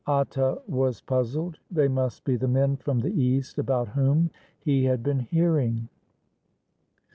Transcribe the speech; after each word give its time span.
Atta 0.07 0.59
was 0.67 0.99
puzzled. 1.01 1.59
They 1.69 1.87
must 1.87 2.23
be 2.23 2.35
the 2.35 2.47
men 2.47 2.75
from 2.75 3.01
the 3.01 3.13
east 3.21 3.59
about 3.59 3.89
whom 3.89 4.31
he 4.59 4.85
had 4.85 5.03
been 5.03 5.19
hearing. 5.19 5.89